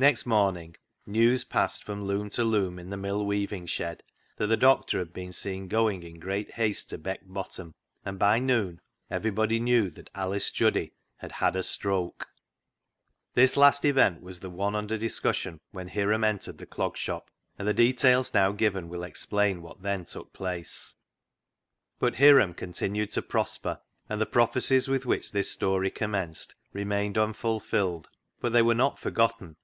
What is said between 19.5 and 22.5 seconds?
what then took place. COALS OF FIRE 133 But